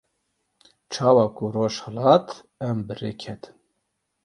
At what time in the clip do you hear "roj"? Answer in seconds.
1.53-1.75